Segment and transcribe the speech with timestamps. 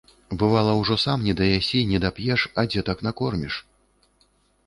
[0.43, 3.59] Бывала, ужо сам недаясі, недап'еш, а дзетак накорміш.